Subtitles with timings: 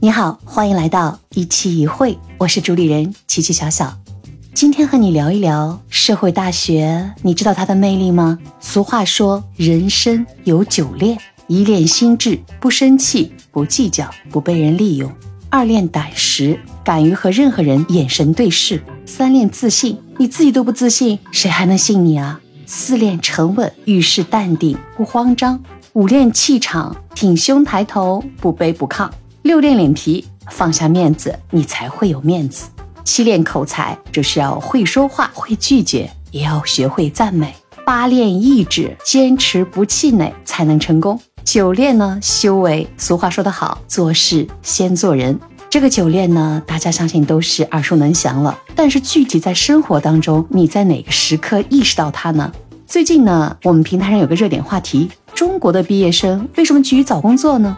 [0.00, 3.96] 你好，欢迎来到一期一会，我是主理人琪琪小小。
[4.54, 8.38] 今天和你聊一聊社会大学，你知道它的魅力吗？
[8.60, 15.10] 俗话说，人生有九练：一练心智，不生气，不计较，不被人利用；
[15.50, 22.40] 二练胆识，敢于和任何人眼神对视；三练自信，你自己都不自信，谁还能信你啊？
[22.64, 25.58] 四练沉稳，遇事淡定，不慌张；
[25.96, 29.08] 五练气场，挺胸抬头，不卑不亢。
[29.44, 32.66] 六练脸皮，放下面子，你才会有面子。
[33.02, 37.54] 七练口才，就是要会说话，会拒绝，也要学会赞美。
[37.86, 41.18] 八练意志，坚持不气馁，才能成功。
[41.42, 42.86] 九练呢，修为。
[42.98, 45.40] 俗话说得好，做事先做人。
[45.70, 48.58] 这个九练呢，大家相信都是耳熟能详了。
[48.74, 52.52] 但是具体在生活当中，你在哪个时刻意识到它呢？
[52.86, 57.76] 最近呢，我们平台上有个热点话题：中国的毕业生为什么急于找工作呢？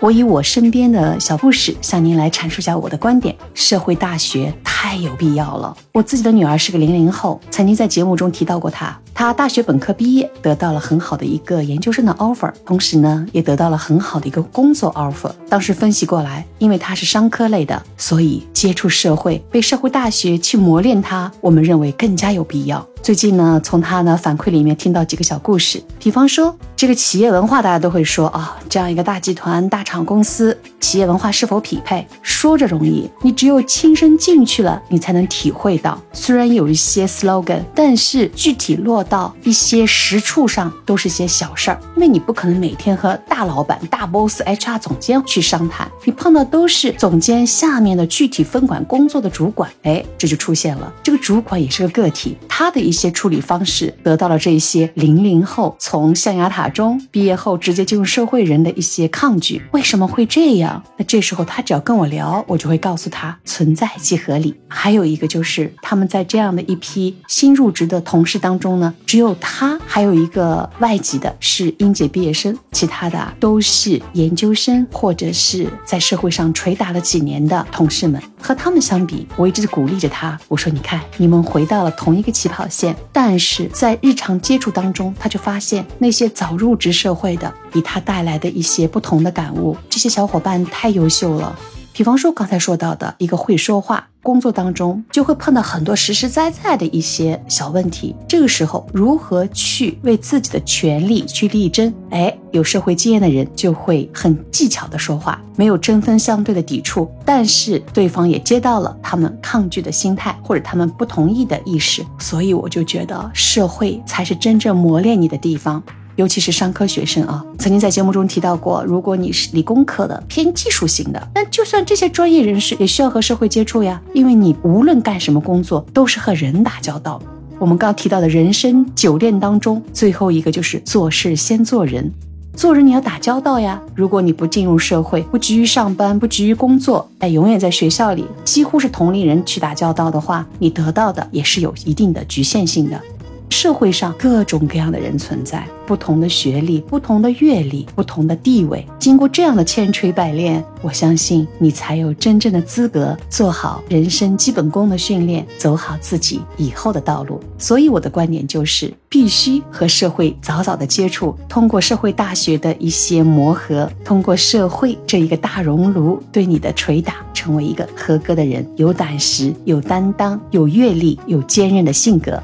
[0.00, 3.34] 我以我身边的小故事向您来阐述一下我的观点。
[3.54, 5.76] 社会大学太有必要了。
[5.92, 8.96] 我自己的女儿是个零零后，曾经在节目中提到过她。
[9.14, 15.30] 她大学本科毕业，得到了很好的一个研究生的 offer，同时呢，也得到了很好的一个工作 offer。
[15.48, 22.86] 当时分析过来，因为她是商科类的，所以接触社会，被社会大学去磨练她，我们认为更加有必要。
[23.02, 32.06] 最近呢，从他的反馈里面听到几个小故事，比方说这个企业文化，大家都会说啊，这样一个大集团、大厂公司，企业文化是否匹配？
[32.22, 36.00] 说着容易，你只有亲身进去了，你才能体会到。
[36.14, 41.78] 虽然有一些 slogan，但是具体落到一些实处上，都是些小事儿。
[41.96, 49.70] 因为你不可能每天和大老板、大 boss、HR 总监去商谈，你碰到都是总监下面的具体分管工作的主管。
[49.82, 59.60] 哎，这就出现了，这个主管也是个个体，他的一些处理方式，得到了这些零零后从象牙塔中毕业后直接进入社会人的一些抗拒。
[59.72, 60.82] 为什么会这样？
[60.96, 64.54] 那这时候他只要跟我聊，我就会告诉他存在即合理。
[64.68, 78.22] 还有一个就是他们在这样的一批新入职的同事当中呢，只有他还有一个外籍的是应届毕业生，其他的都是研究生或者是在社会上捶打了几年的同事们。
[78.40, 89.76] 和他们相比，我一直鼓励着他，我说：“你看，你们回到了同一个起跑线，但是在日常接触当中，他就发现那些早入职社会的，给他带来的一些不同的感悟。
[89.88, 91.56] 这些小伙伴太优秀了。
[91.92, 101.90] 比方说刚才说到的一个会说话。”工作当中就会碰到很多实实在在的一些小问题，这个时候如何去为自己的权利去力争？
[102.10, 115.82] 哎，有社会经验的人就会很技巧的说话，没有针锋相对的抵触，但是对方也接到了他们抗拒的心态或者他们不同意的意识，所以我就觉得社会才是真正磨练你的地方。
[116.20, 127.18] 尤其是商科学生啊，曾经在节目中提到过，如果你是理工科的偏技术型的，那就算这些专业人士也需要和社会接触呀，因为你无论干什么工作，都是和人打交道。
[127.58, 132.12] 我们刚提到的人生九炼当中，最后一个就是做事先做人，
[132.54, 133.80] 做人你要打交道呀。
[133.94, 143.00] 如果你不进入社会，不急于上班，不急于工作，但，永远在学校里，几乎是同龄人去打交道的话，你得到的也是有一定的局限性的。
[143.50, 157.40] 社会上各种各样的人存在，不同的学历、不同的阅历、不同的地位，经过这样的千锤百炼，我相信你才有真正的资格做好人生基本功的训练，走好自己以后的道路。
[157.58, 172.42] 所以我的观点就是，必须和社会早早的接触，通过社会大学的一些磨合，通过社会这一个大熔炉对你的捶打，成为一个合格的人，有胆识、有担当、有阅历、有坚韧的性格。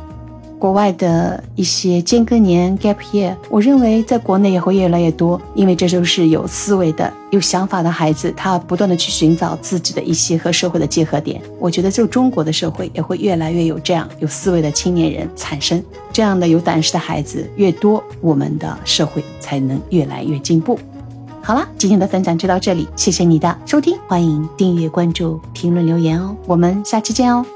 [0.59, 11.41] 国外的一些间隔年 gap year，我认为在国内也会越来越多，因为这就是有思维的、有想法的孩子，他不断的去寻找自己的一些和社会的结合点。
[11.59, 20.79] 我觉得就中国的社会也会越来越有这样有思维的青年人产生，这样的有胆识的孩子越多，我们的社会才能越来越进步。
[21.43, 27.47] 好了，今天的分享就到这里，谢谢你的收听，欢迎订阅、关注、评论、留言哦，我们下期见哦。